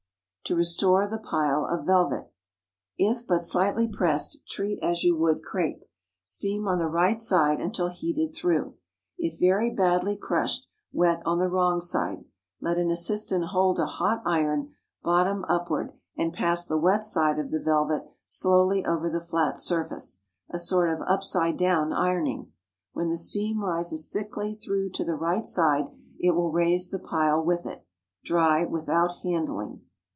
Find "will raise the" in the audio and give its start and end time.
26.31-26.99